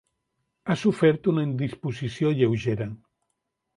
[0.65, 2.89] Ha sofert una indisposició lleugera.